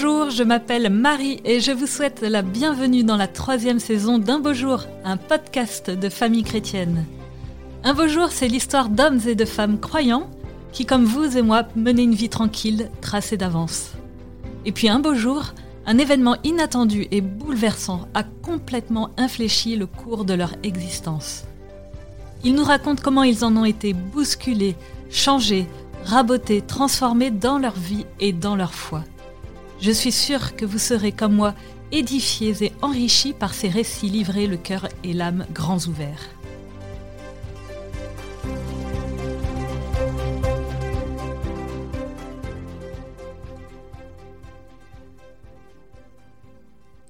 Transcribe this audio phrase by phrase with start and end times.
[0.00, 4.38] Bonjour, je m'appelle Marie et je vous souhaite la bienvenue dans la troisième saison d'Un
[4.38, 7.04] beau jour, un podcast de famille chrétienne.
[7.82, 10.30] Un beau jour, c'est l'histoire d'hommes et de femmes croyants
[10.70, 13.90] qui, comme vous et moi, menaient une vie tranquille, tracée d'avance.
[14.64, 15.52] Et puis un beau jour,
[15.84, 21.42] un événement inattendu et bouleversant a complètement infléchi le cours de leur existence.
[22.44, 24.76] Ils nous racontent comment ils en ont été bousculés,
[25.10, 25.66] changés,
[26.04, 29.02] rabotés, transformés dans leur vie et dans leur foi.
[29.80, 31.54] Je suis sûre que vous serez comme moi
[31.92, 36.28] édifiés et enrichis par ces récits livrés le cœur et l'âme grands ouverts.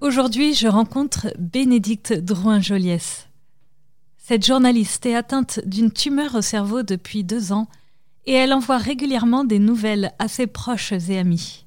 [0.00, 3.28] Aujourd'hui, je rencontre Bénédicte Drouin-Joliès.
[4.18, 7.66] Cette journaliste est atteinte d'une tumeur au cerveau depuis deux ans
[8.26, 11.64] et elle envoie régulièrement des nouvelles à ses proches et amis.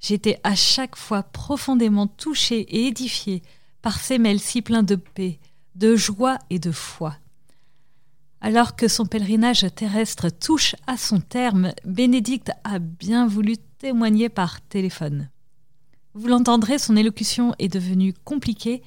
[0.00, 3.42] J'étais à chaque fois profondément touchée et édifiée
[3.82, 5.40] par ces mails si pleins de paix,
[5.74, 7.16] de joie et de foi.
[8.40, 14.60] Alors que son pèlerinage terrestre touche à son terme, Bénédicte a bien voulu témoigner par
[14.60, 15.28] téléphone.
[16.14, 18.82] Vous l'entendrez, son élocution est devenue compliquée,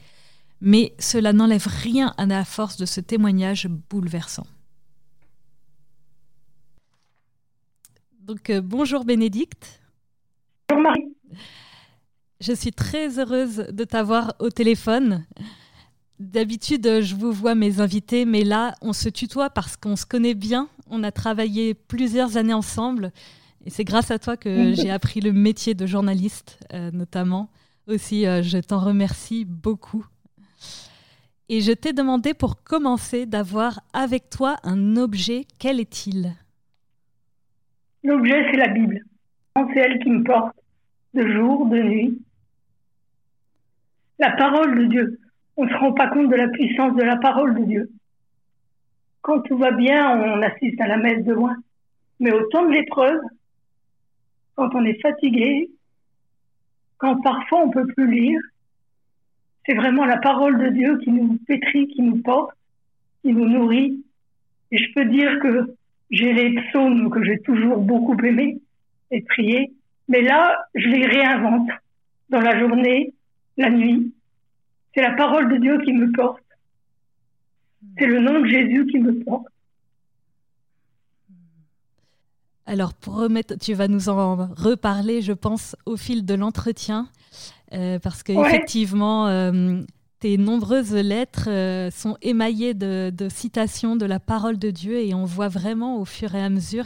[0.62, 4.48] mais cela n'enlève rien à la force de ce témoignage bouleversant.
[8.22, 9.81] Donc euh, bonjour Bénédicte.
[10.72, 11.14] Bonjour Marie.
[12.40, 15.26] Je suis très heureuse de t'avoir au téléphone.
[16.18, 20.34] D'habitude, je vous vois mes invités, mais là, on se tutoie parce qu'on se connaît
[20.34, 20.70] bien.
[20.90, 23.12] On a travaillé plusieurs années ensemble.
[23.66, 27.50] Et c'est grâce à toi que j'ai appris le métier de journaliste, euh, notamment.
[27.88, 30.06] Aussi, euh, je t'en remercie beaucoup.
[31.50, 35.44] Et je t'ai demandé pour commencer d'avoir avec toi un objet.
[35.60, 36.34] Quel est-il?
[38.06, 39.02] L'objet, c'est la Bible.
[39.74, 40.56] C'est elle qui me porte
[41.14, 42.22] de jour, de nuit.
[44.20, 45.20] La parole de Dieu.
[45.58, 47.92] On ne se rend pas compte de la puissance de la parole de Dieu.
[49.22, 51.56] Quand tout va bien, on assiste à la messe de loin.
[52.20, 53.20] Mais au temps de l'épreuve,
[54.56, 55.70] quand on est fatigué,
[56.98, 58.40] quand parfois on peut plus lire,
[59.66, 62.56] c'est vraiment la parole de Dieu qui nous pétrit, qui nous porte,
[63.22, 64.04] qui nous nourrit.
[64.72, 65.76] Et je peux dire que
[66.10, 68.60] j'ai les psaumes que j'ai toujours beaucoup aimés
[69.12, 69.72] et priés,
[70.12, 71.70] mais là, je les réinvente
[72.30, 73.14] dans la journée,
[73.56, 74.14] la nuit.
[74.94, 76.44] C'est la parole de Dieu qui me porte.
[77.98, 79.48] C'est le nom de Jésus qui me porte.
[82.66, 87.08] Alors, pour remettre, tu vas nous en reparler, je pense, au fil de l'entretien,
[87.74, 89.32] euh, parce qu'effectivement, ouais.
[89.32, 89.82] euh,
[90.20, 95.14] tes nombreuses lettres euh, sont émaillées de, de, citations de la parole de Dieu et
[95.14, 96.86] on voit vraiment au fur et à mesure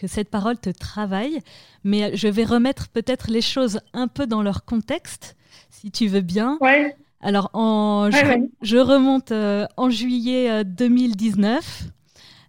[0.00, 1.40] que cette parole te travaille.
[1.84, 5.36] Mais je vais remettre peut-être les choses un peu dans leur contexte,
[5.68, 6.58] si tu veux bien.
[6.60, 6.94] Ouais.
[7.20, 8.50] Alors, en, ouais, je, ouais.
[8.62, 11.84] je, remonte euh, en juillet 2019.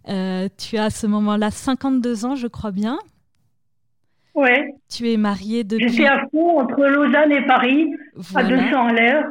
[0.08, 2.98] Euh, tu as à ce moment-là 52 ans, je crois bien.
[4.34, 4.74] Ouais.
[4.90, 5.88] Tu es mariée depuis...
[5.88, 8.48] Je suis à fond entre Lausanne et Paris, voilà.
[8.48, 9.24] à 200 à l'heure.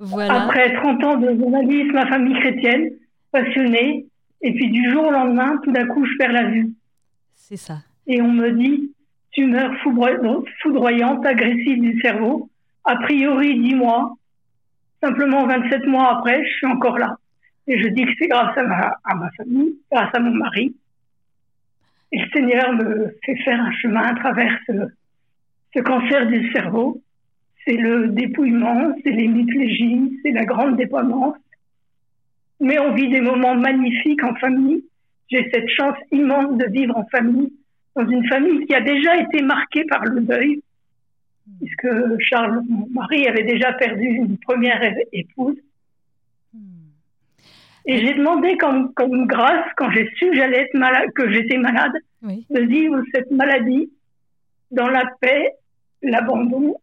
[0.00, 0.42] Voilà.
[0.44, 2.90] Après 30 ans de journalisme, ma famille chrétienne,
[3.32, 4.06] passionnée,
[4.42, 6.72] et puis du jour au lendemain, tout d'un coup, je perds la vue.
[7.38, 7.78] C'est ça.
[8.06, 8.92] Et on me dit,
[9.32, 12.50] tumeur foudroyante, agressive du cerveau,
[12.84, 14.16] a priori 10 mois,
[15.02, 17.16] simplement 27 mois après, je suis encore là.
[17.66, 18.62] Et je dis que c'est grâce à
[19.14, 20.74] ma, famille, grâce à mon mari.
[22.12, 24.72] Et le Seigneur me fait faire un chemin à travers ce,
[25.74, 27.02] ce cancer du cerveau
[27.68, 31.36] c'est le dépouillement, c'est l'hémiplégie, c'est la grande dépendance.
[32.60, 34.84] Mais on vit des moments magnifiques en famille.
[35.30, 37.52] J'ai cette chance immense de vivre en famille,
[37.94, 40.62] dans une famille qui a déjà été marquée par le deuil,
[41.60, 41.88] puisque
[42.20, 44.80] Charles, mon mari, avait déjà perdu une première
[45.12, 45.56] épouse.
[47.86, 51.56] Et j'ai demandé comme, comme grâce, quand j'ai su que j'allais être malade, que j'étais
[51.56, 51.92] malade,
[52.22, 52.46] oui.
[52.50, 53.90] de vivre cette maladie
[54.70, 55.52] dans la paix,
[56.02, 56.76] l'abandon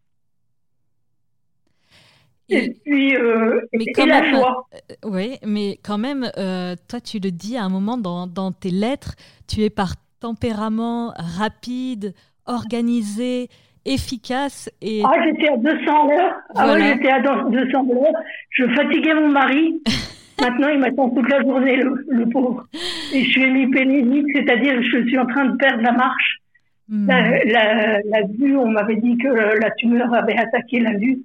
[2.48, 4.66] et, puis, euh, mais et la joie.
[4.74, 8.52] Euh, oui, mais quand même, euh, toi, tu le dis à un moment dans, dans,
[8.52, 9.14] tes lettres,
[9.48, 12.14] tu es par tempérament rapide,
[12.46, 13.48] organisé,
[13.84, 14.70] efficace.
[14.80, 15.02] Et...
[15.04, 16.34] Ah, j'étais à 200 heures.
[16.54, 16.72] Voilà.
[16.72, 18.22] Ah oui, j'étais à 200 heures.
[18.50, 19.82] Je fatiguais mon mari.
[20.40, 22.66] Maintenant, il m'attend toute la journée, le, le, pauvre.
[23.14, 26.40] Et je suis hémiplégique, c'est-à-dire je suis en train de perdre la marche.
[26.88, 27.08] Hmm.
[27.08, 31.20] La, la, la, vue, on m'avait dit que la tumeur avait attaqué la vue.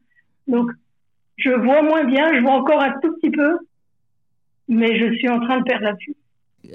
[0.48, 0.72] Donc,
[1.42, 3.58] je vois moins bien, je vois encore un tout petit peu,
[4.68, 6.16] mais je suis en train de perdre la vue.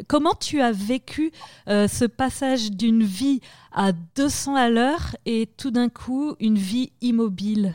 [0.08, 1.30] Comment tu as vécu
[1.68, 3.40] euh, ce passage d'une vie
[3.72, 7.72] à 200 à l'heure et tout d'un coup une vie immobile?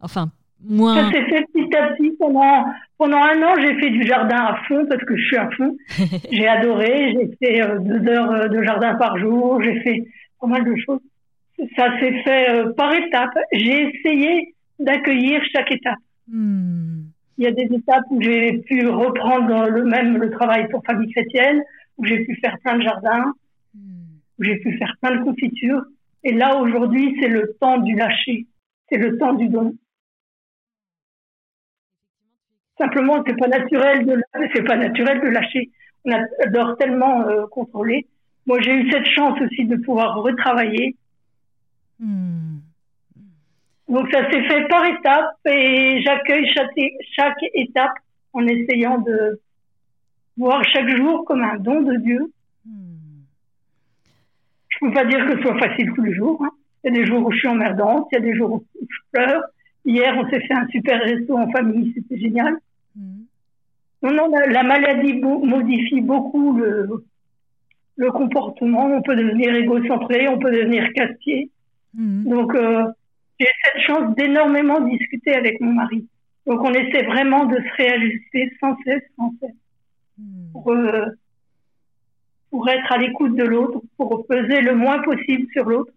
[0.00, 0.30] Enfin,
[0.62, 1.10] moins.
[1.10, 2.10] Ça s'est fait petit à petit.
[2.18, 2.66] Pendant,
[2.98, 5.76] pendant un an, j'ai fait du jardin à fond parce que je suis à fond.
[6.30, 7.14] j'ai adoré.
[7.14, 9.62] J'ai fait euh, deux heures euh, de jardin par jour.
[9.62, 10.04] J'ai fait
[10.38, 11.00] pas mal de choses.
[11.76, 13.38] Ça s'est fait par étapes.
[13.52, 15.98] J'ai essayé d'accueillir chaque étape.
[16.28, 17.02] Hmm.
[17.38, 21.10] Il y a des étapes où j'ai pu reprendre le même le travail pour famille
[21.10, 21.62] chrétienne,
[21.96, 23.32] où j'ai pu faire plein de jardins,
[23.74, 25.82] où j'ai pu faire plein de confitures.
[26.24, 28.46] Et là, aujourd'hui, c'est le temps du lâcher.
[28.90, 29.74] C'est le temps du don.
[32.78, 34.22] Simplement, c'est pas naturel de,
[34.54, 35.70] c'est pas naturel de lâcher.
[36.04, 36.12] On
[36.44, 38.06] adore tellement euh, contrôler.
[38.46, 40.96] Moi, j'ai eu cette chance aussi de pouvoir retravailler.
[41.98, 42.58] Hmm.
[43.90, 46.78] Donc ça s'est fait par étapes et j'accueille chaque,
[47.12, 47.94] chaque étape
[48.32, 49.40] en essayant de
[50.36, 52.32] voir chaque jour comme un don de Dieu.
[52.64, 53.24] Hmm.
[54.68, 56.40] Je ne peux pas dire que ce soit facile tous les jours.
[56.44, 56.50] Hein.
[56.84, 58.64] Il y a des jours où je suis emmerdante, il y a des jours où
[58.80, 59.42] je pleure.
[59.84, 62.54] Hier, on s'est fait un super resto en famille, c'était génial.
[62.94, 63.24] Hmm.
[64.04, 67.04] Non, non, la, maladie modifie beaucoup le,
[67.96, 68.86] le comportement.
[68.86, 71.50] On peut devenir égocentré, on peut devenir casse-pied.
[71.92, 72.22] Hmm.
[72.22, 72.84] Donc, euh,
[73.40, 76.06] j'ai cette chance d'énormément discuter avec mon mari.
[76.46, 79.56] Donc on essaie vraiment de se réajuster sans cesse, sans cesse,
[80.18, 80.52] hmm.
[80.52, 81.06] pour, euh,
[82.50, 85.92] pour être à l'écoute de l'autre, pour peser le moins possible sur l'autre.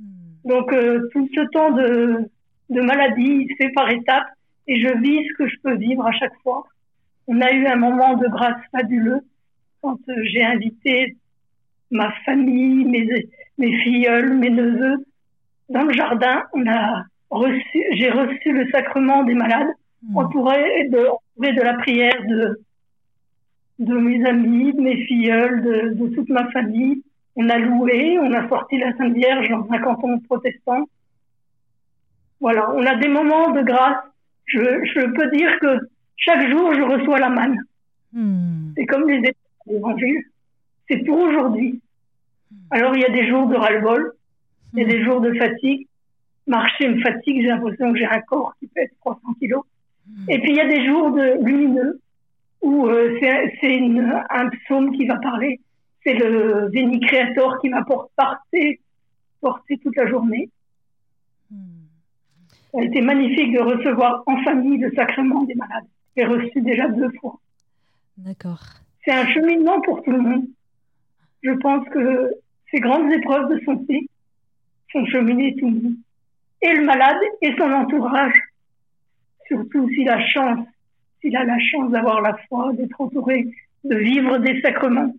[0.00, 0.48] Hmm.
[0.48, 2.30] Donc euh, tout ce temps de,
[2.70, 4.28] de maladie, il se fait par étapes
[4.66, 6.64] et je vis ce que je peux vivre à chaque fois.
[7.26, 9.20] On a eu un moment de grâce fabuleux
[9.82, 11.16] quand euh, j'ai invité
[11.90, 15.04] ma famille, mes, mes filleuls, mes neveux
[15.68, 19.68] dans le jardin, on a reçu, j'ai reçu le sacrement des malades,
[20.02, 20.16] mmh.
[20.16, 22.60] entouré de, de la prière de,
[23.78, 27.02] de mes amis, de mes filleuls, de, de, toute ma famille.
[27.36, 30.88] On a loué, on a sorti la Sainte Vierge dans un canton protestant.
[32.40, 34.04] Voilà, on a des moments de grâce.
[34.46, 35.78] Je, je peux dire que
[36.16, 37.60] chaque jour, je reçois la manne.
[38.12, 38.72] Mmh.
[38.76, 39.32] C'est comme les
[39.68, 40.24] évangiles.
[40.88, 41.80] C'est pour aujourd'hui.
[42.50, 42.56] Hmm.
[42.70, 44.12] Alors, il y a des jours de ras-le-bol,
[44.72, 45.86] il y a des jours de fatigue.
[46.46, 49.64] Marcher me fatigue, j'ai l'impression que j'ai un corps qui pèse 300 kilos.
[50.06, 50.30] Hmm.
[50.30, 52.00] Et puis il y a des jours de lumineux
[52.62, 53.30] où euh, c'est
[54.30, 55.60] un psaume qui va parler.
[56.04, 56.70] C'est le
[57.06, 58.80] Créateur qui m'apporte porté,
[59.40, 60.48] porté toute la journée.
[61.50, 61.56] Hmm.
[62.72, 65.86] Ça a été magnifique de recevoir en famille le sacrement des malades.
[66.16, 67.38] J'ai reçu déjà deux fois.
[68.16, 68.62] D'accord.
[69.04, 70.46] C'est un cheminement pour tout le monde.
[71.42, 72.34] Je pense que
[72.70, 74.08] ces grandes épreuves de santé
[74.92, 75.94] font cheminer tout monde.
[76.62, 78.34] Et le malade et son entourage.
[79.46, 80.66] Surtout s'il a chance,
[81.20, 83.48] s'il a la chance d'avoir la foi, d'être entouré,
[83.84, 85.14] de vivre des sacrements.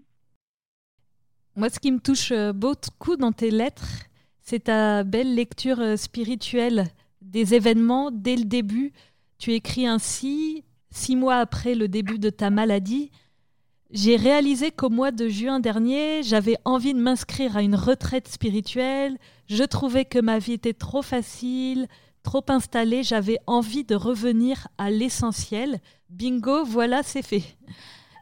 [1.55, 4.05] Moi, ce qui me touche euh, beaucoup dans tes lettres,
[4.41, 6.85] c'est ta belle lecture euh, spirituelle
[7.21, 8.91] des événements dès le début.
[9.39, 13.11] Tu écris ainsi, six mois après le début de ta maladie,
[13.91, 19.17] j'ai réalisé qu'au mois de juin dernier, j'avais envie de m'inscrire à une retraite spirituelle.
[19.49, 21.87] Je trouvais que ma vie était trop facile,
[22.21, 23.01] trop installée.
[23.01, 25.79] J'avais envie de revenir à l'essentiel.
[26.09, 27.41] Bingo, voilà, c'est fait.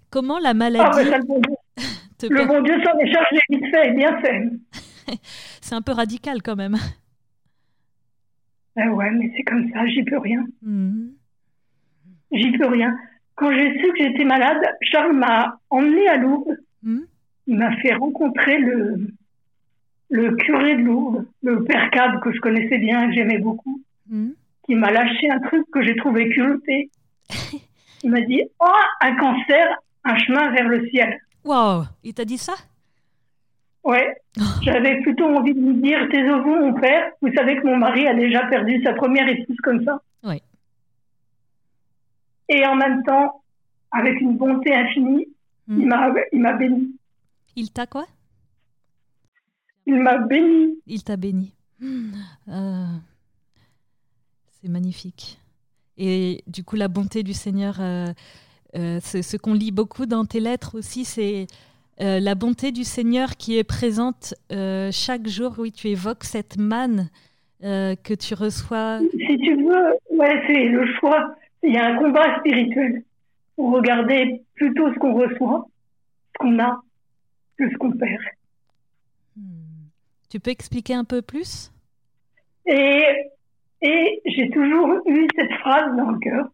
[0.09, 1.09] Comment la maladie.
[1.11, 4.49] Ah, le bon Dieu, le bon Dieu s'en est chargé vite fait, bien fait.
[5.61, 6.77] c'est un peu radical quand même.
[8.77, 10.45] Ben ouais, mais c'est comme ça, j'y peux rien.
[10.61, 11.11] Mhm.
[12.31, 12.95] J'y peux rien.
[13.37, 16.57] Quand j'ai su que j'étais malade, Charles m'a emmené à Lourdes.
[16.81, 17.01] Hmm.
[17.45, 19.07] Il m'a fait rencontrer le,
[20.09, 23.79] le curé de Lourdes, le père Cab que je connaissais bien, que j'aimais beaucoup,
[24.09, 24.31] hmm.
[24.65, 26.89] qui m'a lâché un truc que j'ai trouvé culotté.
[28.03, 28.65] Il m'a dit Oh,
[29.01, 31.19] un cancer, un chemin vers le ciel.
[31.45, 32.53] Wow, il t'a dit ça?
[33.83, 34.15] Ouais.
[34.63, 37.11] J'avais plutôt envie de lui dire Tes ovos, mon père.
[37.21, 40.01] Vous savez que mon mari a déjà perdu sa première épouse comme ça.
[42.49, 43.41] Et en même temps,
[43.91, 45.27] avec une bonté infinie,
[45.67, 45.87] il hmm.
[45.87, 46.95] m'a il m'a béni.
[47.55, 48.05] Il t'a quoi?
[49.85, 50.77] Il m'a béni.
[50.85, 51.53] Il t'a béni.
[52.49, 52.85] Euh,
[54.61, 55.39] c'est magnifique.
[55.97, 58.07] Et du coup, la bonté du Seigneur, euh,
[58.75, 61.47] euh, ce qu'on lit beaucoup dans tes lettres aussi, c'est
[61.99, 64.35] la bonté du Seigneur qui est présente
[64.91, 65.55] chaque jour.
[65.57, 67.09] Oui, tu évoques cette manne
[67.61, 68.99] que tu reçois.
[69.11, 71.35] Si tu veux, ouais, c'est le choix
[71.67, 73.03] il y a un combat spirituel
[73.55, 75.67] pour regarder plutôt ce qu'on reçoit,
[76.33, 76.81] ce qu'on a,
[77.57, 78.21] que ce qu'on perd.
[79.35, 79.89] Hmm.
[80.29, 81.71] Tu peux expliquer un peu plus?
[82.65, 83.03] Et,
[83.81, 86.47] et j'ai toujours eu cette phrase dans le cœur,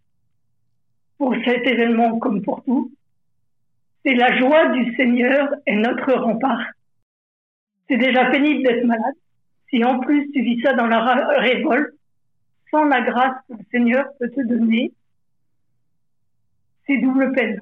[1.17, 2.91] pour cet événement comme pour tout.
[4.03, 6.65] C'est la joie du Seigneur est notre rempart.
[7.88, 9.15] C'est déjà pénible d'être malade.
[9.70, 11.03] Si en plus tu vis ça dans la
[11.38, 11.93] révolte,
[12.72, 14.91] sans la grâce que le Seigneur peut te donner,
[16.88, 17.60] c'est double peine.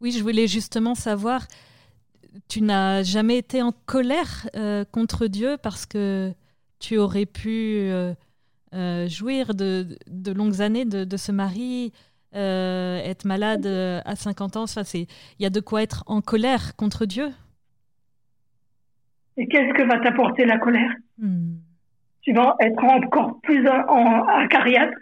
[0.00, 1.46] Oui, je voulais justement savoir,
[2.48, 6.32] tu n'as jamais été en colère euh, contre Dieu parce que
[6.78, 8.12] tu aurais pu euh,
[8.74, 9.96] euh, jouir de,
[10.34, 11.92] longues années de, ce mari,
[12.32, 14.64] être malade à 50 ans?
[14.64, 15.06] Enfin, il
[15.38, 17.30] y a de quoi être en colère contre Dieu.
[19.38, 20.90] Et qu'est-ce que va t'apporter la colère?
[21.18, 21.56] Hmm.
[22.22, 24.96] Tu vas être encore plus en, acariâtre.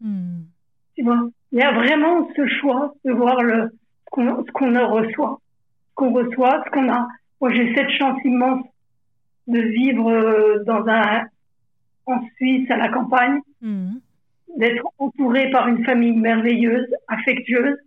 [0.00, 0.42] Hmm.
[1.02, 3.72] Tu vois Il y a vraiment ce choix de voir le,
[4.14, 5.40] ce qu'on reçoit,
[5.88, 7.08] ce qu'on reçoit, ce qu'on a.
[7.40, 8.64] Moi, j'ai cette chance immense
[9.48, 11.24] de vivre euh, dans un,
[12.06, 14.00] en Suisse, à la campagne, mhm.
[14.58, 17.78] d'être entourée par une famille merveilleuse, affectueuse,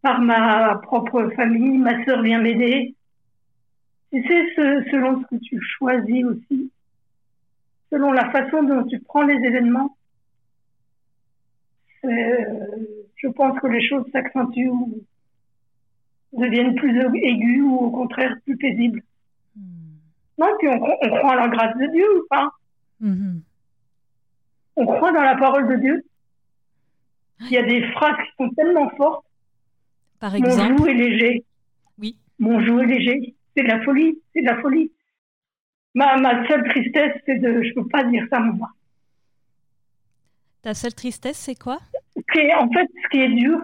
[0.00, 1.76] par ma propre famille.
[1.76, 2.94] Ma sœur vient m'aider.
[4.10, 4.54] Tu sais,
[4.90, 6.72] selon ce que tu choisis aussi,
[7.90, 9.94] selon la façon dont tu prends les événements,
[12.02, 14.70] je pense que les choses s'accentuent
[16.32, 19.02] deviennent plus aigus ou au contraire plus paisibles.
[19.56, 19.62] Hmm.
[20.38, 22.50] Non, puis on, croit en la grâce de Dieu ou pas?
[23.00, 23.40] Hmm.
[24.76, 26.04] On croit dans la parole de Dieu.
[27.40, 29.26] Il y a des phrases qui sont tellement fortes.
[30.20, 30.72] Par exemple.
[30.72, 31.44] Mon joug est léger.
[31.98, 32.16] Oui.
[32.38, 33.34] Mon joug est léger.
[33.54, 34.18] C'est de la folie.
[34.32, 34.92] C'est de la folie.
[35.94, 37.62] Ma, ma seule tristesse, c'est de.
[37.62, 38.70] Je peux pas dire ça, moi.
[40.62, 41.80] Ta seule tristesse, c'est quoi?
[42.16, 43.60] En fait, ce qui est dur,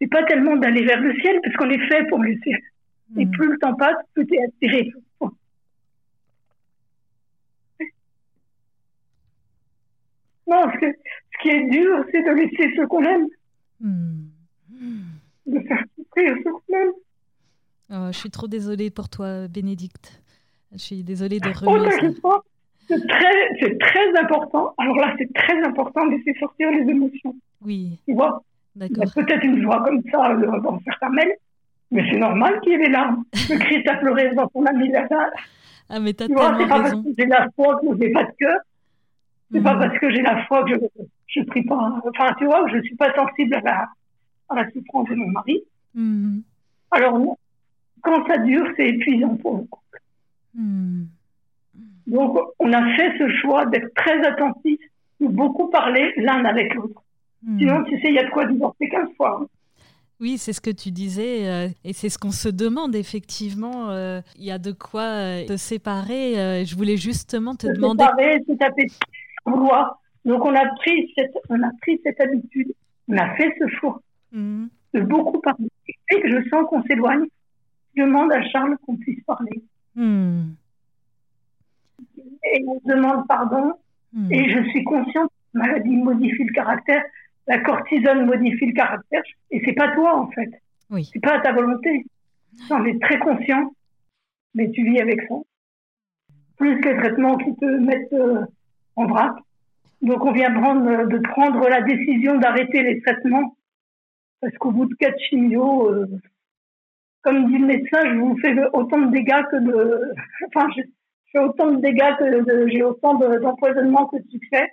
[0.00, 2.60] c'est pas tellement d'aller vers le ciel, parce qu'on est fait pour le ciel.
[3.16, 3.30] Et hmm.
[3.30, 4.92] plus le temps passe, plus tu es attiré.
[10.46, 13.26] Non, ce, ce, qui est dur, c'est de laisser ce qu'on aime.
[13.80, 14.28] Hmm.
[15.46, 16.92] De faire souffrir ce qu'on aime.
[17.90, 20.22] Oh, je suis trop désolée pour toi, Bénédicte.
[20.72, 22.44] Je suis désolée de oh, remettre.
[22.88, 24.74] C'est très, très important.
[24.78, 27.34] Alors là, c'est très important de laisser sortir les émotions.
[27.64, 27.98] Oui.
[28.06, 28.42] Tu vois?
[28.76, 31.34] Il y a peut-être une voix comme ça dans certains mails,
[31.90, 33.24] mais c'est normal qu'il y ait des larmes.
[33.50, 35.30] Le Christ a pleuré dans son ami Lazare.
[35.88, 36.68] Ah, mais t'as tellement raison.
[36.68, 38.60] Pas parce que j'ai la foi que j'ai pas de cœur.
[39.50, 39.80] C'est pas mhm.
[39.80, 40.74] parce que j'ai la foi que
[41.26, 42.00] je, ne prie pas.
[42.06, 43.88] Enfin, tu vois, je suis pas sensible à la,
[44.50, 45.62] à la souffrance de mon mari.
[45.94, 46.42] Mhm.
[46.90, 47.36] Alors,
[48.02, 50.02] quand ça dure, c'est épuisant pour le couple.
[50.54, 51.08] Mhm.
[52.08, 54.80] Donc, on a fait ce choix d'être très attentifs,
[55.20, 57.02] de beaucoup parler l'un avec l'autre.
[57.42, 57.58] Hmm.
[57.58, 59.40] Sinon, tu sais, il y a de quoi divorcer 15 fois.
[59.42, 59.46] Hein.
[60.20, 63.90] Oui, c'est ce que tu disais, euh, et c'est ce qu'on se demande effectivement.
[63.90, 66.64] Euh, il y a de quoi euh, te séparer.
[66.64, 68.02] je voulais justement te demander.
[68.02, 68.86] Séparer, c'est taper
[69.46, 70.00] vouloir.
[70.24, 72.72] Donc on a pris cette, on a pris cette habitude,
[73.08, 74.00] on a fait ce choix
[74.32, 74.66] hmm.
[74.94, 75.68] de beaucoup parler.
[75.86, 77.26] Et que je sens qu'on s'éloigne.
[77.94, 79.62] Je demande à Charles qu'on puisse parler.
[79.94, 80.50] Hmm.
[82.44, 83.72] Et on demande pardon.
[84.30, 87.02] Et je suis consciente que la maladie modifie le caractère
[87.48, 90.50] la cortisone modifie le caractère et c'est pas toi en fait.
[90.90, 91.08] Oui.
[91.12, 92.04] C'est pas ta volonté.
[92.66, 93.72] Tu en es très conscient,
[94.54, 95.34] mais tu vis avec ça.
[96.58, 98.44] Plus que les traitements qui te mettent euh,
[98.96, 99.32] en vrac.
[100.02, 103.56] Donc on vient prendre, de prendre la décision d'arrêter les traitements
[104.40, 106.06] parce qu'au bout de quatre chimios, euh,
[107.22, 110.12] comme dit le médecin, je vous fais autant de dégâts que de,
[110.46, 110.82] enfin, je
[111.32, 114.72] fais autant de dégâts que j'ai autant d'empoisonnement que de succès.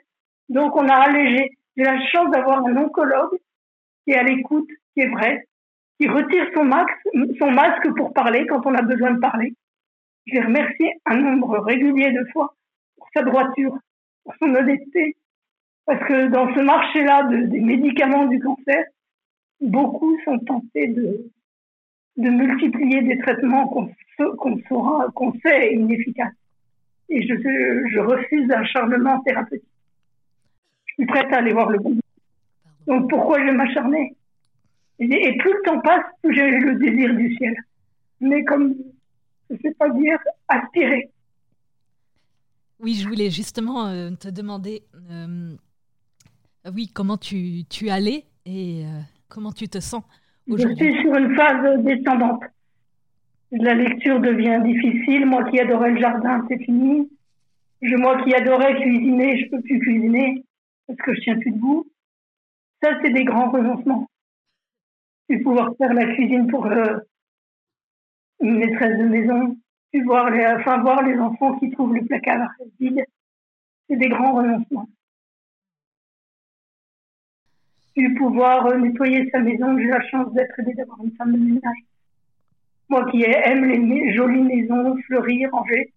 [0.50, 1.52] Donc on a allégé.
[1.76, 3.38] J'ai la chance d'avoir un oncologue
[4.04, 5.48] qui est à l'écoute, qui est vrai,
[6.00, 9.54] qui retire son, masque pour parler quand on a besoin de parler.
[10.28, 12.56] Je l'ai remercié un nombre régulier de fois
[12.98, 13.78] pour sa droiture,
[14.24, 15.18] pour son honnêteté.
[15.86, 18.86] Parce que dans ce marché-là des médicaments du cancer,
[19.62, 21.32] beaucoup sont tentés de,
[22.18, 26.34] de multiplier des traitements qu'on saura, qu'on sait inefficaces.
[27.10, 29.64] Et je, je refuse l'acharnement thérapeutique
[30.98, 31.98] je suis prête à aller voir le bon.
[32.88, 34.16] Donc pourquoi je vais m'acharner?
[35.00, 37.54] Et, plus le temps passe, plus j'ai le désir du ciel.
[38.22, 38.76] Mais comme,
[39.50, 41.12] je ne sais pas dire, aspirer.
[42.80, 45.56] Oui, je voulais justement euh, te demander, euh,
[46.74, 50.04] oui, comment tu, tu allais et euh, comment tu te sens
[50.48, 50.88] aujourd'hui.
[50.88, 52.44] Je suis sur une phase descendante.
[53.58, 55.26] La lecture devient difficile.
[55.26, 57.10] Moi qui adorais le jardin, c'est fini.
[57.82, 60.44] Je, moi qui adorais cuisiner, je peux plus cuisiner
[60.88, 61.86] parce que je tiens plus debout.
[62.82, 64.08] Ça, c'est des grands renoncements.
[65.30, 66.98] Tu pouvoir faire la cuisine pour euh,
[68.42, 69.58] une maîtresse de maison,
[69.92, 72.48] tu voir les, enfin voir les enfants qui trouvent le placard
[72.80, 73.06] vide,
[73.90, 74.88] c'est des grands renoncements.
[77.96, 79.78] pu pouvoir euh, nettoyer sa maison.
[79.78, 81.95] J'ai la chance d'être aidée d'avoir une femme de ménage.
[82.90, 85.92] Moi qui aime les jolies maisons, fleuries, rangées.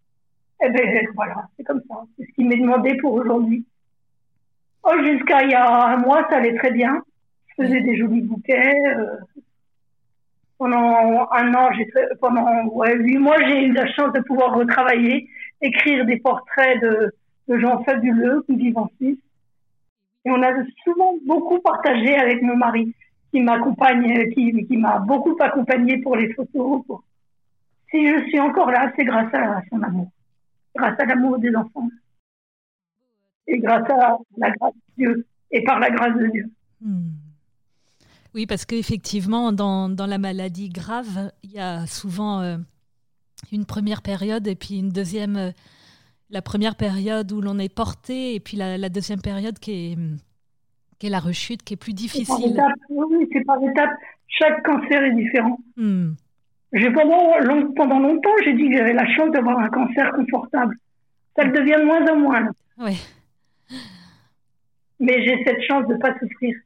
[0.62, 2.02] Eh ben voilà, c'est comme ça.
[2.16, 3.64] C'est ce qui m'est demandé pour aujourd'hui.
[4.82, 7.02] Oh, jusqu'à il y a un mois, ça allait très bien.
[7.48, 8.72] Je faisais des jolis bouquets.
[8.86, 9.16] Euh,
[10.56, 11.86] pendant un an, j'ai
[12.20, 15.28] pendant ouais, huit mois, j'ai eu la chance de pouvoir retravailler,
[15.60, 17.14] écrire des portraits de,
[17.48, 19.18] de gens fabuleux qui vivent en Suisse.
[20.24, 20.52] Et on a
[20.84, 22.94] souvent beaucoup partagé avec mon mari,
[23.30, 26.82] qui m'accompagne, qui, qui m'a beaucoup accompagné pour les photos.
[27.90, 30.10] Si je suis encore là, c'est grâce à son amour,
[30.76, 31.88] grâce à l'amour des enfants,
[33.46, 36.50] et grâce à la grâce de Dieu, et par la grâce de Dieu.
[36.80, 37.08] Hmm.
[38.34, 42.58] Oui, parce qu'effectivement, dans, la maladie grave, il y a souvent euh,
[43.52, 45.50] une première période et puis une deuxième, euh,
[46.30, 49.98] la première période où l'on est porté et puis la, deuxième période qui est,
[50.98, 52.60] qui est la rechute, qui est plus difficile.
[52.90, 53.96] oui, c'est par étapes.
[54.26, 55.58] Chaque cancer est différent.
[55.76, 56.12] Hmm.
[56.94, 60.76] Pendant, long, pendant longtemps, j'ai dit que j'avais la chance d'avoir un cancer confortable.
[61.36, 62.50] Ça le devient de moins en moins.
[62.78, 63.00] Oui.
[65.00, 66.56] Mais j'ai cette chance de ne pas souffrir.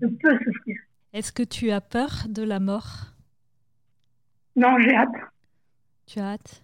[0.00, 0.76] Je peux souffrir.
[1.12, 3.14] Est-ce que tu as peur de la mort?
[4.54, 5.08] Non, j'ai hâte.
[6.06, 6.62] Tu as hâte?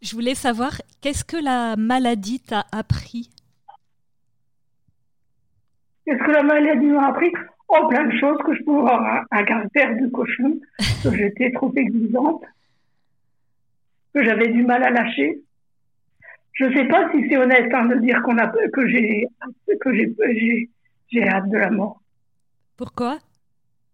[0.00, 3.30] Je voulais savoir, qu'est-ce que la maladie t'a appris?
[6.04, 7.32] Qu'est-ce que la maladie m'a appris?
[7.68, 10.58] Oh, plein de choses, que je pouvais avoir un, caractère de cochon,
[11.02, 12.44] que j'étais trop exigeante,
[14.14, 15.42] que j'avais du mal à lâcher.
[16.52, 19.26] Je ne sais pas si c'est honnête hein, de dire qu'on a que j'ai
[19.80, 20.68] que j'ai
[21.08, 22.00] j'ai hâte de la mort.
[22.76, 23.18] Pourquoi?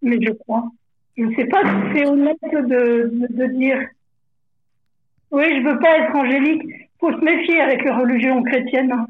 [0.02, 0.70] Mais je crois.
[1.16, 3.78] Je ne sais pas si c'est honnête de, de, dire.
[5.34, 6.62] Oui, je veux pas être angélique.
[7.00, 8.92] Faut se méfier avec la religion chrétienne.
[8.92, 9.06] Hein.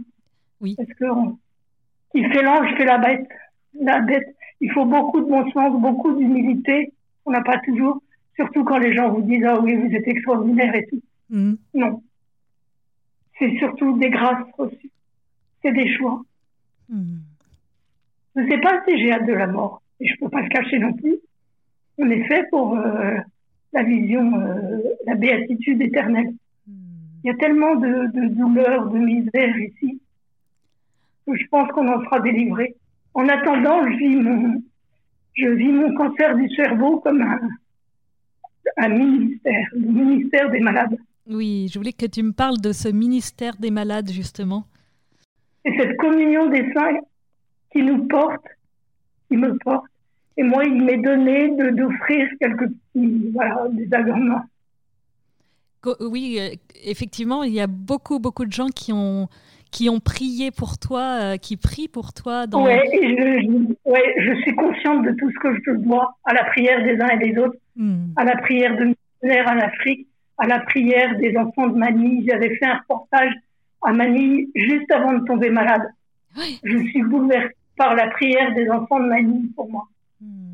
[0.60, 0.74] Oui.
[0.76, 1.04] Parce que
[2.12, 3.28] qui fait l'ange fait la bête.
[3.80, 4.34] La bête.
[4.60, 6.92] Il faut beaucoup de bon sens, beaucoup d'humilité.
[7.26, 8.02] On n'a pas toujours.
[8.36, 11.02] Surtout quand les gens vous disent ah oui vous êtes extraordinaire et tout.
[11.30, 11.54] Mmh.
[11.74, 12.02] Non
[13.38, 14.90] c'est surtout des grâces reçues.
[15.62, 16.22] C'est des choix.
[16.88, 17.18] Hmm.
[18.36, 20.42] Je ne sais pas si j'ai hâte de la mort, et je ne peux pas
[20.42, 21.16] le cacher non plus.
[21.98, 23.16] On est fait pour euh,
[23.74, 26.32] la vision, euh, la béatitude éternelle.
[26.66, 26.72] Hmm.
[27.22, 30.00] Il y a tellement de, de douleur, de misère ici,
[31.26, 32.74] que je pense qu'on en sera délivré.
[33.12, 34.62] En attendant, je vis mon,
[35.34, 37.40] je vis mon cancer du cerveau comme un,
[38.78, 40.96] un ministère, le ministère des malades.
[41.26, 44.66] Oui, je voulais que tu me parles de ce ministère des malades, justement.
[45.64, 46.98] C'est cette communion des saints
[47.72, 48.44] qui nous porte,
[49.28, 49.86] qui me porte.
[50.36, 54.42] Et moi, il m'est donné d'offrir quelques petits, voilà, des agréments.
[56.00, 59.28] Oui, euh, effectivement, il y a beaucoup, beaucoup de gens qui ont,
[59.70, 62.46] qui ont prié pour toi, euh, qui prient pour toi.
[62.46, 62.64] Dans...
[62.64, 66.82] Oui, je, ouais, je suis consciente de tout ce que je dois à la prière
[66.82, 68.12] des uns et des autres, hmm.
[68.16, 70.06] à la prière de missionnaires en Afrique,
[70.38, 72.26] à la prière des enfants de Manille.
[72.28, 73.32] J'avais fait un reportage
[73.82, 75.82] à Manille juste avant de tomber malade.
[76.64, 79.86] Je suis bouleversée par la prière des enfants de Manille pour moi.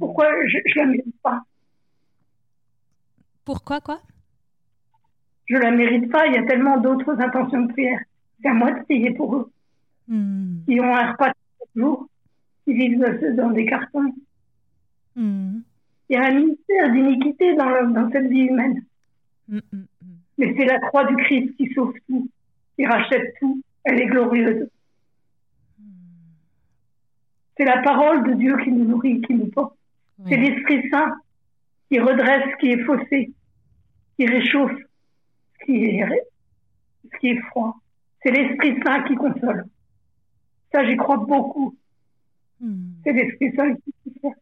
[0.01, 0.07] Hmm.
[0.07, 1.43] Pourquoi je ne la mérite pas?
[3.45, 4.01] Pourquoi quoi?
[5.47, 6.27] Je la mérite pas.
[6.27, 8.01] Il y a tellement d'autres intentions de prière.
[8.41, 9.53] C'est à moi de prier pour eux.
[10.09, 10.65] Hmm.
[10.67, 12.09] Qui ont un repas chaque jour,
[12.65, 14.15] qui vivent dans des cartons.
[15.15, 15.61] Hmm.
[16.09, 18.83] Il y a un mystère d'iniquité dans, dans cette vie humaine.
[19.47, 19.87] Mm, mm, mm.
[20.39, 22.29] Mais c'est la croix du Christ qui sauve tout,
[22.77, 23.63] qui rachète tout.
[23.85, 24.69] Elle est glorieuse.
[27.57, 29.77] C'est la parole de Dieu qui nous nourrit, qui nous porte.
[30.29, 31.13] C'est l'Esprit Saint
[31.91, 33.33] qui redresse ce qui est faussé,
[34.17, 34.77] qui réchauffe
[35.61, 36.07] ce qui est,
[37.05, 37.81] ce qui est froid.
[38.23, 39.65] C'est l'Esprit Saint qui console.
[40.73, 41.77] Ça, j'y crois beaucoup.
[43.05, 44.37] C'est l'Esprit Saint qui console.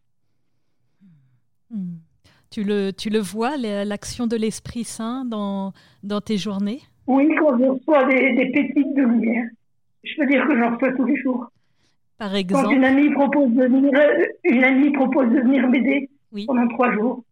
[2.50, 6.80] Tu le, tu le vois, l'action de l'Esprit Saint dans, dans tes journées?
[7.06, 9.48] Oui, quand je reçois des, des pépites de lumière.
[10.02, 11.50] Je peux dire que j'en reçois tous les jours.
[12.18, 13.92] Par exemple Quand une amie propose de venir,
[14.44, 16.10] une amie propose de venir m'aider
[16.46, 17.22] pendant trois jours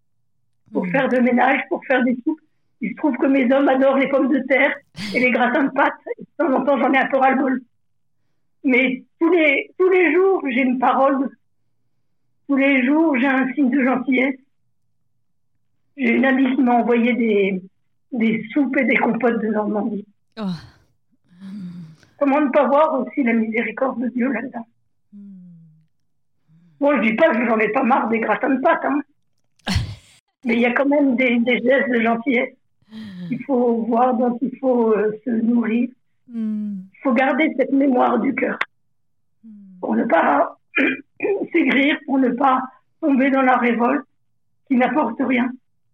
[0.72, 0.90] pour hmm.
[0.90, 2.40] faire de ménage, pour faire des soupes.
[2.80, 4.74] Il se trouve que mes hommes adorent les pommes de terre
[5.14, 5.92] et les gratins de pâtes.
[6.18, 7.60] de temps en temps, j'en ai un peu ras-le-bol.
[8.64, 11.30] Mais tous les, tous les jours, j'ai une parole.
[12.48, 14.38] Tous les jours, j'ai un signe de gentillesse.
[15.96, 17.62] J'ai une amie qui m'a envoyé des,
[18.12, 20.06] des soupes et des compotes de Normandie.
[20.38, 20.42] Oh.
[22.18, 24.66] Comment ne pas voir aussi la miséricorde de Dieu là-dedans?
[26.80, 29.00] Bon, je dis pas que j'en ai pas marre des gratins de pâtes, hein.
[30.44, 32.54] mais il y a quand même des, des, gestes de gentillesse
[33.28, 35.88] qu'il faut voir, dont il faut euh, se nourrir.
[36.28, 38.58] Il faut garder cette mémoire du cœur
[39.80, 40.58] pour ne pas
[41.52, 42.62] s'aigrir, pour ne pas
[43.00, 44.04] tomber dans la révolte
[44.68, 45.50] qui n'apporte rien,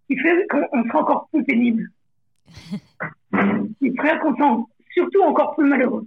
[0.09, 1.91] qui fait qu'on sera encore plus pénible,
[3.79, 4.65] qui ferait qu'on sera
[4.95, 6.07] surtout encore plus malheureux.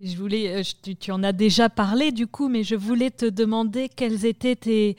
[0.00, 3.88] Je voulais, euh, tu, en as déjà parlé du coup, mais je voulais te demander
[3.88, 4.96] quels étaient tes,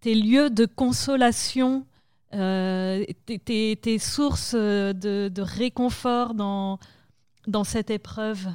[0.00, 1.84] tes lieux de consolation,
[2.32, 6.78] euh, tes, tes, sources de, de, réconfort dans,
[7.46, 8.48] dans cette épreuve.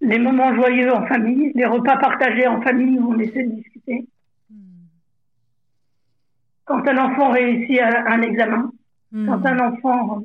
[0.00, 4.06] Les moments joyeux en famille, les repas partagés en famille où on essaie de discuter.
[4.48, 4.54] Hmm.
[6.66, 8.70] Quand un enfant réussit un examen,
[9.10, 9.26] hmm.
[9.26, 10.24] quand un enfant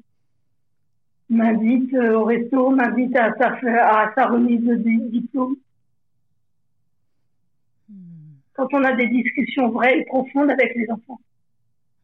[1.31, 5.55] m'invite euh, au resto, m'invite à sa, à sa remise de diplôme.
[7.89, 8.35] Hmm.
[8.53, 11.19] Quand on a des discussions vraies et profondes avec les enfants.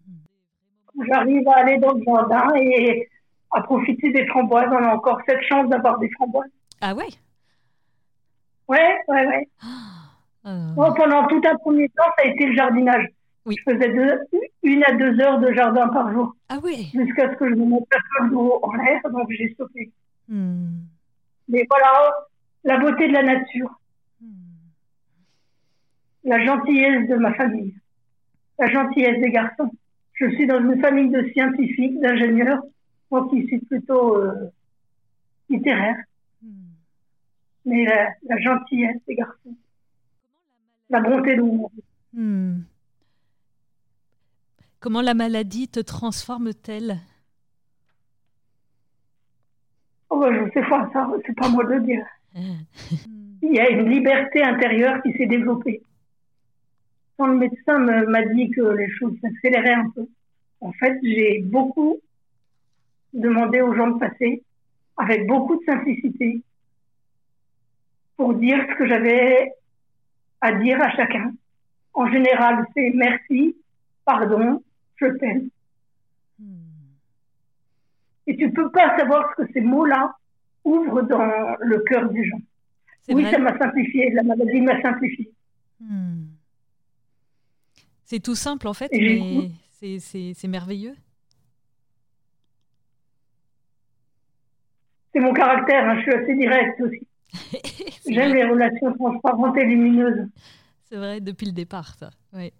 [0.08, 1.04] Hmm.
[1.08, 3.10] J'arrive à aller dans le jardin et
[3.52, 4.70] à profiter des framboises.
[4.72, 6.50] On a encore cette chance d'avoir des framboises.
[6.82, 7.10] Ah ouais?
[8.68, 9.50] Ouais, ouais, ouais.
[9.62, 10.76] Ah.
[10.76, 13.08] pendant tout un premier temps, ça a été le jardinage.
[13.50, 14.20] Je faisais deux,
[14.64, 16.36] une à deux heures de jardin par jour.
[16.50, 16.90] Ah oui.
[16.94, 17.88] Jusqu'à ce que je me mette
[18.20, 19.92] un d'eau en l'air, donc j'ai stoppé.
[20.28, 20.80] Hmm.
[21.48, 22.14] Mais voilà,
[22.66, 23.80] la beauté de la nature.
[24.22, 24.28] Hmm.
[26.26, 27.74] La gentillesse de ma famille.
[28.60, 29.72] La gentillesse des garçons.
[30.14, 32.62] Je suis dans une famille de scientifiques, d'ingénieurs,
[33.12, 34.52] moi qui suis plutôt euh,
[35.50, 35.98] littéraire.
[36.42, 36.50] Hmm.
[37.66, 39.56] Mais la, gentillesse des garçons.
[40.90, 41.72] La bonté de monde.
[44.80, 46.98] Comment la maladie te transforme-t-elle
[50.12, 52.06] oh Je sais pas, ça, c'est pas moi de le dire.
[53.42, 55.82] Il y a une liberté intérieure qui s'est développée.
[57.18, 60.08] Quand le médecin m'a dit que les choses s'accéléraient un peu,
[60.62, 61.98] en fait, j'ai beaucoup
[63.14, 64.44] demandé aux gens de passer
[64.98, 66.42] avec beaucoup de simplicité
[68.16, 69.54] pour dire ce que j'avais
[70.42, 71.34] à dire à chacun.
[71.94, 73.56] En général, c'est merci,
[74.06, 74.62] pardon,
[74.98, 75.50] je t'aime.
[78.28, 80.16] Et tu peux pas savoir ce que ces mots-là
[80.64, 82.42] ouvrent dans le cœur des gens.
[83.10, 85.32] Oui, ça m'a simplifié, la maladie m'a simplifié.
[85.80, 86.26] Hmm.
[88.04, 89.50] C'est tout simple en fait, mais
[90.00, 90.96] c'est merveilleux.
[95.14, 97.08] C'est mon caractère, hein, je suis assez direct aussi.
[98.08, 100.28] J'aime les relations transparentes et lumineuses.
[100.84, 102.12] C'est vrai, depuis le départ, ça.
[102.34, 102.54] Oui.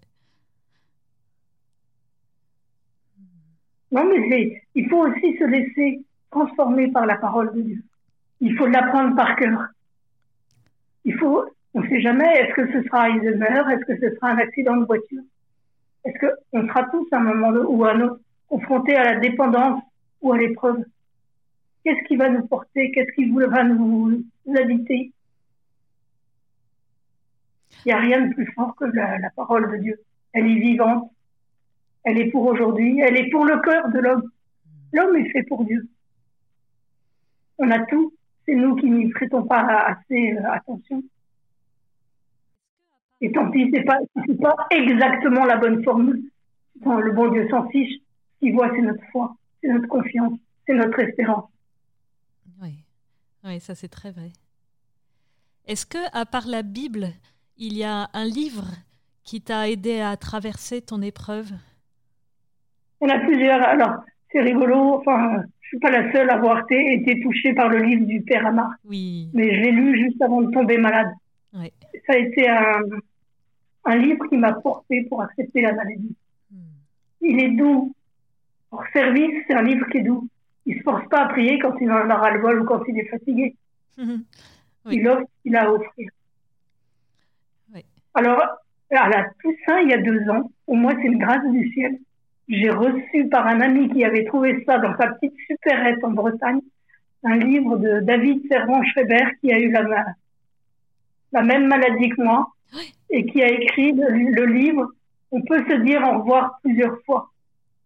[3.90, 7.82] Non, mais il faut aussi se laisser transformer par la parole de Dieu.
[8.40, 9.68] Il faut l'apprendre par cœur.
[11.04, 14.30] Il faut, on ne sait jamais, est-ce que ce sera Alzheimer, est-ce que ce sera
[14.30, 15.22] un accident de voiture?
[16.04, 19.82] Est-ce qu'on sera tous à un moment ou à un autre confrontés à la dépendance
[20.20, 20.84] ou à l'épreuve?
[21.84, 22.90] Qu'est-ce qui va nous porter?
[22.92, 24.22] Qu'est-ce qui va nous,
[24.54, 25.12] habiter?
[27.84, 30.00] Il n'y a rien de plus fort que la parole de Dieu.
[30.32, 31.10] Elle est vivante,
[32.08, 34.30] elle est pour aujourd'hui, elle est pour le cœur de l'homme.
[34.94, 35.86] L'homme est fait pour Dieu.
[37.58, 38.14] On a tout,
[38.46, 41.02] c'est nous qui n'y prêtons pas assez euh, attention.
[43.20, 43.98] Et tant pis, c'est pas,
[44.40, 46.22] pas exactement la bonne formule.
[46.80, 47.98] le bon Dieu s'en fiche.
[47.98, 51.50] Ce qu'il voit, c'est notre foi, c'est notre confiance, c'est notre espérance.
[52.62, 52.84] Oui,
[53.44, 54.32] oui ça c'est très vrai.
[55.66, 57.08] Est-ce que, à part la Bible,
[57.58, 58.70] il y a un livre
[59.24, 61.52] qui t'a aidé à traverser ton épreuve?
[63.00, 63.62] Il y en a plusieurs.
[63.62, 64.94] Alors, c'est rigolo.
[64.94, 68.46] Enfin, je suis pas la seule à avoir été touchée par le livre du père
[68.46, 68.70] Amar.
[68.84, 69.28] Oui.
[69.34, 71.10] Mais je l'ai lu juste avant de tomber malade.
[71.54, 71.72] Oui.
[72.06, 72.80] Ça a été un,
[73.84, 76.16] un livre qui m'a porté pour accepter la maladie.
[76.50, 76.56] Hmm.
[77.20, 77.94] Il est doux.
[78.70, 80.28] Pour service, c'est un livre qui est doux.
[80.66, 82.98] Il se force pas à prier quand il en aura le vol ou quand il
[82.98, 83.56] est fatigué.
[84.90, 86.08] Il offre ce qu'il a à offrir.
[87.74, 87.84] Oui.
[88.14, 88.40] Alors,
[88.90, 91.98] à la Toussaint, il y a deux ans, au moins c'est une grâce du ciel
[92.48, 96.60] j'ai reçu par un ami qui avait trouvé ça dans sa petite supérette en Bretagne,
[97.24, 99.84] un livre de David Servan-Schreiber qui a eu la,
[101.32, 102.52] la même maladie que moi
[103.10, 104.90] et qui a écrit le, livre
[105.30, 107.30] On peut se dire au revoir plusieurs fois.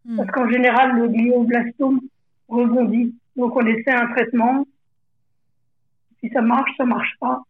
[0.05, 0.17] Hmm.
[0.17, 2.01] Parce qu'en général, le glioblastome
[2.49, 3.15] rebondit.
[3.37, 4.67] Donc on essaie un traitement.
[6.21, 7.43] Si ça marche, ça marche pas.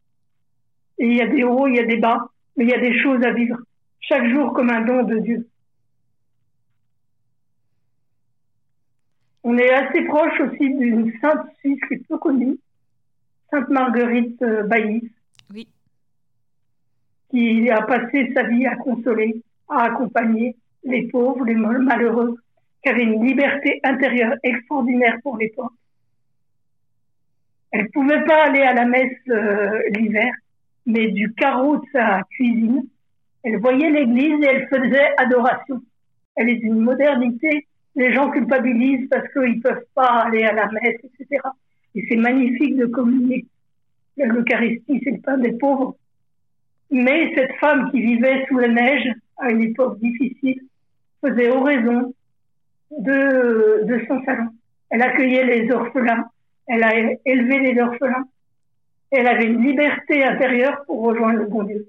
[0.99, 2.81] Et il y a des hauts, il y a des bas, mais il y a
[2.81, 3.59] des choses à vivre.
[4.01, 5.49] Chaque jour comme un don de Dieu.
[9.45, 12.59] On est assez proche aussi d'une sainte suisse qui est peu connue,
[13.51, 15.11] Sainte Marguerite euh, Bailly.
[15.53, 15.69] Oui.
[17.31, 22.37] Qui a passé sa vie à consoler, à accompagner les pauvres, les malheureux,
[22.83, 25.73] qui avait une liberté intérieure extraordinaire pour pauvres.
[27.73, 30.33] Elle pouvait pas aller à la messe euh, l'hiver,
[30.87, 32.87] mais du carreau de sa cuisine,
[33.43, 35.83] elle voyait l'église et elle faisait adoration.
[36.37, 37.67] Elle est d'une modernité.
[37.95, 41.41] Les gens culpabilisent parce qu'ils peuvent pas aller à la messe, etc.
[41.95, 43.47] Et c'est magnifique de communier.
[44.17, 45.97] L'Eucharistie, c'est le pain des pauvres.
[46.91, 50.61] Mais cette femme qui vivait sous la neige à une époque difficile
[51.21, 52.15] faisait oraison
[52.99, 54.49] de, de son salon.
[54.91, 56.27] Elle accueillait les orphelins,
[56.67, 58.27] elle a élevé les orphelins,
[59.11, 61.87] elle avait une liberté intérieure pour rejoindre le bon Dieu.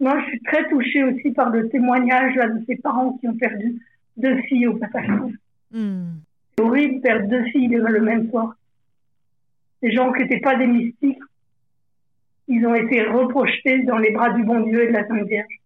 [0.00, 3.80] Moi, je suis très touchée aussi par le témoignage de ses parents qui ont perdu
[4.16, 5.32] deux filles au Patachon.
[5.70, 6.18] Hmm.
[6.56, 8.54] C'est horrible de perdre deux filles le même soir.
[9.82, 11.18] Des gens qui n'étaient pas des mystiques,
[12.48, 15.60] ils ont été reprojetés dans les bras du bon Dieu et de la Sainte Vierge.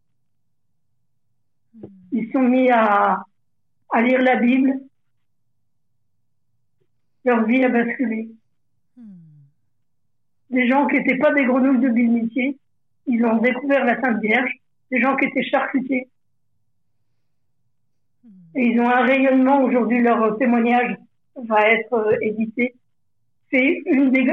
[1.75, 1.87] Hmm.
[2.13, 3.25] Ils sont mis à,
[3.93, 4.81] à lire la Bible.
[7.25, 8.29] Leur vie a basculé.
[8.97, 9.03] Hmm.
[10.51, 12.57] Des gens qui n'étaient pas des grenouilles de bénitier,
[13.07, 14.51] ils ont découvert la Sainte Vierge,
[14.91, 16.09] des gens qui étaient charcutés.
[18.55, 19.63] Et ils ont un rayonnement.
[19.63, 20.97] Aujourd'hui, leur témoignage
[21.37, 22.75] va être euh, édité.
[23.51, 23.83] C'est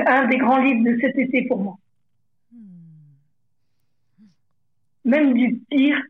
[0.08, 1.78] un des grands livres de cet été pour moi.
[5.06, 6.02] Même du pire,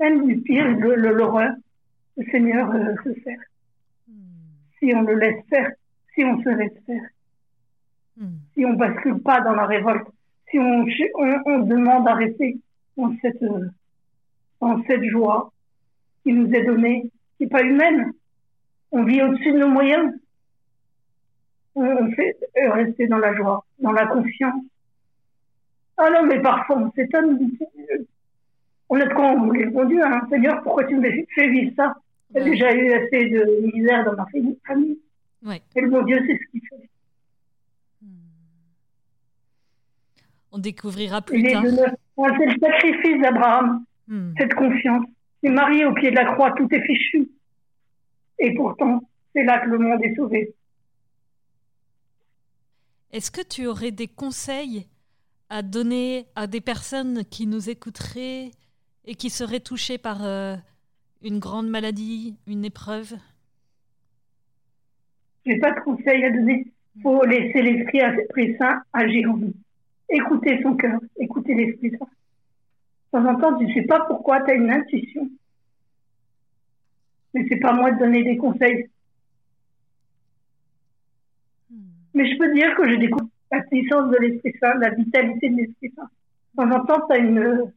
[0.00, 1.54] même du pire, l'horreur,
[2.16, 3.38] le, Seigneur euh, se sert.
[4.78, 5.70] Si on le laisse faire,
[6.14, 7.08] si on se laisse faire,
[8.54, 10.08] si on bascule pas dans la révolte,
[10.50, 10.84] si on,
[11.46, 12.58] on, demande à rester
[12.96, 13.42] dans cette,
[14.60, 15.52] dans cette joie
[16.22, 17.10] qui nous est donnée,
[17.42, 18.12] n'est pas humaine.
[18.90, 20.12] On vit au-dessus de nos moyens.
[21.74, 24.62] On, fait rester dans la joie, dans la confiance.
[25.96, 27.50] Ah non, mais parfois on s'étonne.
[28.88, 31.94] Honnêtement, on voulait bon Dieu, hein, Seigneur, pourquoi tu me fais vivre ça?
[32.34, 34.26] J'ai déjà eu assez de misère dans ma
[34.66, 34.98] famille.
[35.74, 36.88] Et le bon Dieu, c'est ce qu'il fait.
[40.52, 41.64] On découvrira plus tard.
[41.64, 44.34] C'est le sacrifice d'Abraham, hmm.
[44.36, 45.06] cette confiance.
[45.42, 47.28] C'est marié au pied de la croix, tout est fichu.
[48.38, 49.02] Et pourtant,
[49.34, 50.54] c'est là que le monde est sauvé.
[53.12, 54.86] Est-ce que tu aurais des conseils
[55.50, 58.50] à donner à des personnes qui nous écouteraient
[59.04, 60.56] et qui seraient touchées par euh,
[61.22, 63.14] une grande maladie, une épreuve?
[65.44, 66.66] Je n'ai pas de conseils à donner.
[66.96, 69.52] Il faut laisser l'Esprit Saint agir en nous
[70.08, 72.08] écouter son cœur, écouter l'Esprit Saint.
[73.12, 75.28] De temps en temps, tu ne sais pas pourquoi, tu as une intuition.
[77.34, 78.88] Mais c'est pas moi de donner des conseils.
[81.70, 81.76] Hmm.
[82.14, 85.56] Mais je peux dire que je découvre la puissance de l'Esprit Saint, la vitalité de
[85.56, 86.08] l'Esprit Saint.
[86.54, 87.72] De temps en temps, tu as une,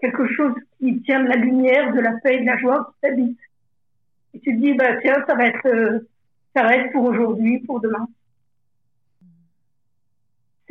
[0.00, 3.00] quelque chose qui tient de la lumière, de la paix et de la joie qui
[3.00, 3.38] t'habite.
[4.34, 6.00] Et tu te dis, bah, tiens, ça va être, euh,
[6.54, 8.08] ça reste pour aujourd'hui, pour demain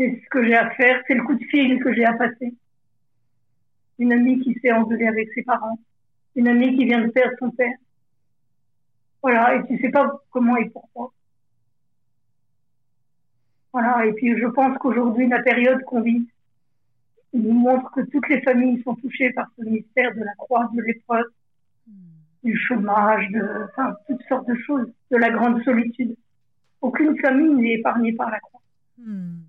[0.02, 2.54] c'est ce que j'ai à faire, c'est le coup de fil que j'ai à passer.
[4.02, 5.78] Une amie qui s'est engueulée avec ses parents,
[6.36, 7.78] une amie qui vient de perdre son père.
[9.22, 11.14] Voilà, et tu sais pas comment et pourquoi.
[13.72, 16.28] Voilà, et puis je pense qu'aujourd'hui, la période qu'on vit
[17.34, 20.82] nous montre que toutes les familles sont touchées par ce mystère de la croix, de
[20.82, 21.28] l'épreuve,
[21.88, 21.94] hmm.
[22.44, 26.16] du chômage, de, enfin, toutes sortes de choses, de la grande solitude.
[26.82, 28.62] Aucune famille n'est épargnée par la croix.
[28.98, 29.42] Hmm.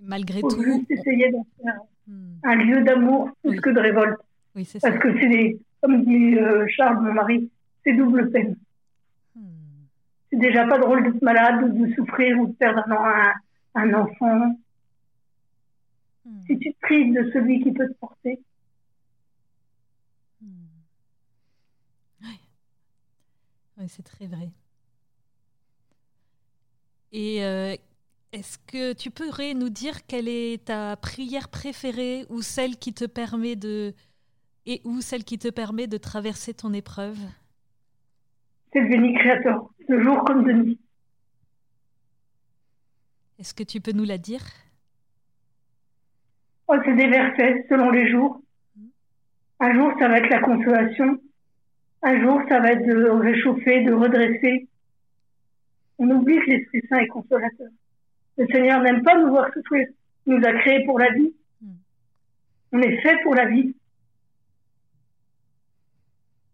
[0.00, 0.62] Malgré tout.
[0.62, 2.34] juste essayer d'en faire hmm.
[2.44, 4.20] un lieu d'amour plus que de révolte.
[4.54, 7.50] Oui, c'est Parce que c'est, comme dit euh, Charles, mon mari,
[7.84, 8.56] c'est double peine.
[9.34, 9.42] Hmm.
[10.30, 13.32] C'est déjà pas drôle d'être malade ou de souffrir ou de perdre un,
[13.74, 14.58] un enfant.
[16.24, 16.40] Hmm.
[16.46, 18.40] Si tu te prives de celui qui peut te porter.
[22.22, 22.40] Oui,
[23.78, 24.50] oui c'est très vrai.
[27.10, 27.74] Et euh,
[28.38, 33.04] est-ce que tu pourrais nous dire quelle est ta prière préférée ou celle qui te
[33.04, 33.94] permet de
[34.64, 37.18] et ou celle qui te permet de traverser ton épreuve?
[38.72, 40.78] C'est le béni créateur, de jour comme de nuit.
[43.40, 44.44] Est-ce que tu peux nous la dire?
[46.68, 48.40] Oh, C'est des versets selon les jours.
[49.58, 51.20] Un jour, ça va être la consolation.
[52.02, 54.68] Un jour, ça va être de réchauffer, de redresser.
[55.98, 57.68] On oublie que l'Esprit Saint est consolateur.
[58.38, 59.88] Le Seigneur n'aime pas nous voir souffrir.
[60.26, 61.34] Il nous a créés pour la vie.
[61.60, 61.72] Hmm.
[62.72, 63.74] On est fait pour la vie.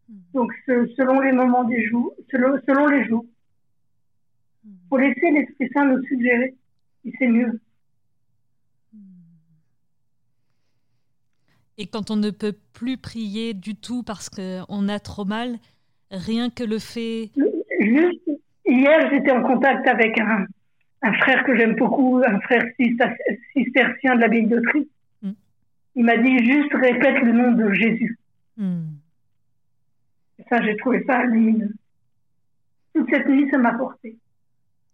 [0.09, 0.15] Hmm.
[0.33, 3.27] Donc, selon les moments des jours, selon, les jours,
[4.89, 5.03] pour hmm.
[5.03, 6.55] laisser l'Esprit Saint nous suggérer,
[7.19, 7.61] c'est mieux.
[11.77, 15.59] Et quand on ne peut plus prier du tout parce qu'on a trop mal,
[16.15, 17.31] Rien que le fait.
[17.81, 18.21] Juste
[18.65, 20.47] hier, j'étais en contact avec un,
[21.05, 22.65] un frère que j'aime beaucoup, un frère
[23.53, 24.89] cistercien de la d'Autriche.
[25.23, 25.31] Mm.
[25.97, 28.19] Il m'a dit juste répète le nom de Jésus.
[28.57, 28.85] Mm.
[30.49, 31.75] Ça, j'ai trouvé ça lumineux.
[32.95, 34.17] Toute cette nuit, ça m'a porté.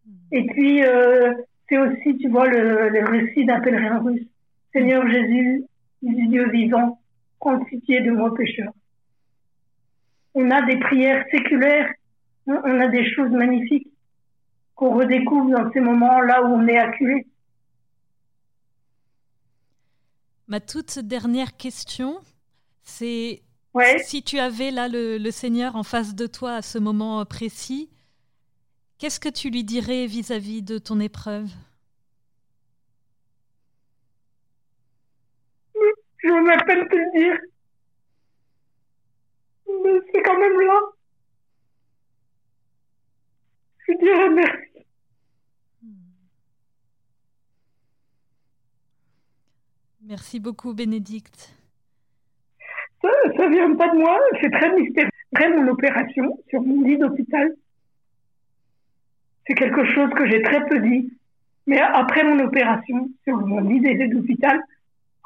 [0.05, 0.11] Mm.
[0.33, 1.33] Et puis, euh,
[1.69, 4.27] c'est aussi, tu vois, le, le récit d'un pèlerin russe.
[4.73, 5.65] Seigneur Jésus,
[6.03, 7.01] Dieu vivant,
[7.39, 8.73] prends pitié de moi pécheur.
[10.35, 11.93] On a des prières séculaires,
[12.47, 13.90] on a des choses magnifiques
[14.81, 17.27] qu'on redécouvre dans ces moments-là où on est acculé.
[20.49, 22.19] Ma toute dernière question,
[22.83, 23.43] c'est
[24.03, 27.91] si tu avais là le, Seigneur en face de toi à ce moment précis,
[28.99, 31.51] qu'est-ce que tu lui dirais vis-à-vis de ton épreuve?
[36.23, 37.39] Je me peine de te le dire.
[39.85, 40.81] Mais c'est quand même là.
[43.87, 44.70] Je dirais merci.
[50.11, 51.55] Merci beaucoup, Bénédicte.
[53.01, 55.09] Ça, ça vient pas de moi, c'est très mystérieux.
[55.33, 57.55] Après mon opération sur mon lit d'hôpital,
[59.47, 61.13] c'est quelque chose que j'ai très peu dit.
[61.69, 64.61] Mais après mon opération sur mon lit d'hôpital,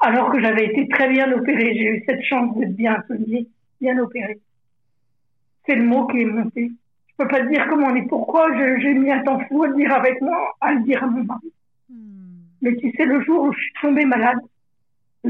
[0.01, 3.47] alors que j'avais été très bien opérée, j'ai eu cette chance d'être bien soignée,
[3.81, 4.39] bien opérée.
[5.65, 6.71] C'est le mot qui est monté.
[7.07, 9.77] Je peux pas te dire comment ni pourquoi, j'ai mis un temps fou à le
[9.77, 11.51] dire avec moi, à le dire à mon mari.
[11.89, 12.43] Hmm.
[12.61, 14.37] Mais tu sais, le jour où je suis tombée malade,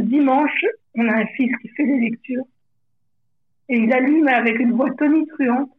[0.02, 2.46] dimanche, on a un fils qui fait des lectures.
[3.70, 5.72] Et il allume avec une voix tonitruante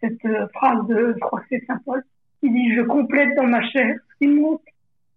[0.00, 2.02] cette euh, phrase de, je crois que c'est Saint Paul,
[2.40, 4.62] qui dit Je complète dans ma chair ce qui manque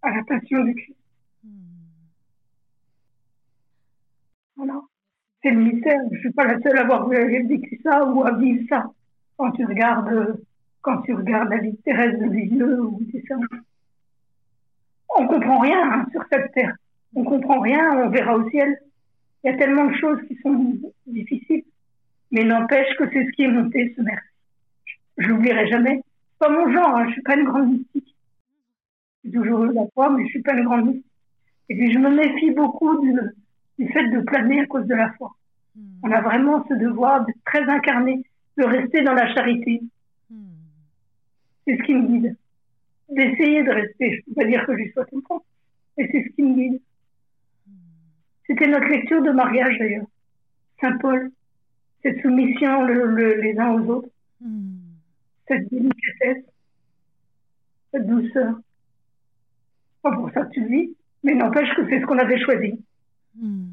[0.02, 0.96] à la passion du Christ.
[4.56, 4.80] Voilà.
[5.42, 6.00] C'est le mystère.
[6.10, 8.86] Je ne suis pas la seule à avoir vécu ça ou à vivre ça.
[9.36, 10.40] Quand tu regardes,
[10.82, 13.24] quand tu regardes la vie Thérèse de Lisieux ou des.
[15.16, 16.76] On comprend rien hein, sur cette terre
[17.14, 18.78] on comprend rien, on verra au ciel.
[19.42, 20.74] Il y a tellement de choses qui sont
[21.06, 21.64] difficiles.
[22.30, 24.28] Mais n'empêche que c'est ce qui est monté, ce merci.
[25.18, 26.02] Je l'oublierai jamais.
[26.38, 28.16] Pas mon genre, hein, je suis pas une grande mystique.
[29.24, 31.06] J'ai toujours eu la foi, mais je suis pas une grande mystique.
[31.68, 33.14] Et puis je me méfie beaucoup du,
[33.78, 35.34] du fait de planer à cause de la foi.
[35.76, 36.00] Hmm.
[36.02, 38.24] On a vraiment ce devoir d'être très incarné,
[38.56, 39.82] de rester dans la charité.
[40.30, 40.54] Hmm.
[41.66, 42.36] C'est ce qui me guide.
[43.08, 44.16] D'essayer de rester.
[44.16, 45.44] Je peux pas dire que je sois temps,
[45.96, 46.80] mais c'est ce qui me guide.
[48.46, 50.06] C'était notre lecture de mariage d'ailleurs.
[50.80, 51.30] Saint Paul,
[52.02, 54.08] cette soumission les uns aux autres,
[54.40, 54.76] hmm.
[55.46, 56.44] cette délicatesse,
[57.92, 58.54] cette douceur.
[60.02, 62.84] Pas pour ça que tu vis, mais n'empêche que c'est ce qu'on avait choisi.
[63.36, 63.68] Hmm.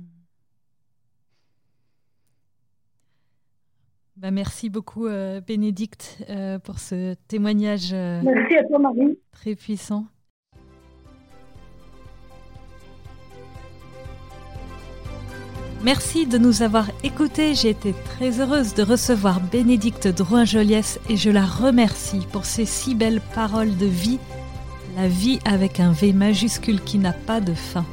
[4.20, 9.18] Bah, merci beaucoup, euh, Bénédicte, euh, pour ce témoignage euh, merci à toi, Marie.
[9.32, 10.08] très puissant.
[15.82, 17.56] Merci de nous avoir écoutés.
[17.56, 22.96] J'ai été très heureuse de recevoir Bénédicte Drouin-Joliès et je la remercie pour ses si
[22.96, 24.20] belles paroles de vie,
[24.98, 27.86] la vie avec un V majuscule qui n'a pas de fin.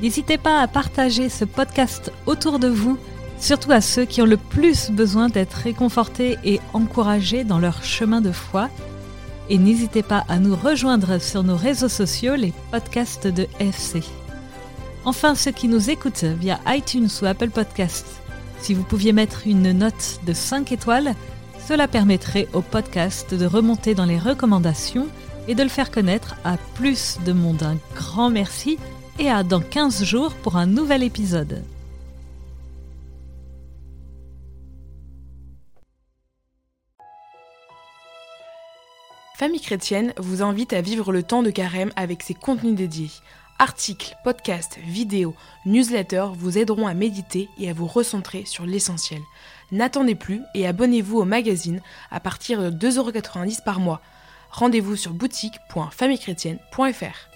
[0.00, 2.96] N'hésitez pas à partager ce podcast autour de vous,
[3.36, 8.20] surtout à ceux qui ont le plus besoin d'être réconfortés et encouragés dans leur chemin
[8.20, 8.68] de foi.
[9.48, 14.02] Et n'hésitez pas à nous rejoindre sur nos réseaux sociaux, les podcasts de FC.
[15.04, 18.20] Enfin, ceux qui nous écoutent via iTunes ou Apple Podcasts,
[18.60, 21.14] si vous pouviez mettre une note de 5 étoiles,
[21.66, 25.08] cela permettrait au podcast de remonter dans les recommandations
[25.48, 27.64] et de le faire connaître à plus de monde.
[27.64, 28.78] Un grand merci
[29.18, 31.64] et à dans 15 jours pour un nouvel épisode.
[39.36, 43.10] Famille chrétienne vous invite à vivre le temps de carême avec ses contenus dédiés.
[43.62, 49.20] Articles, podcasts, vidéos, newsletters vous aideront à méditer et à vous recentrer sur l'essentiel.
[49.70, 54.00] N'attendez plus et abonnez-vous au magazine à partir de 2,90€ par mois.
[54.50, 57.31] Rendez-vous sur boutique.famillechrétienne.fr.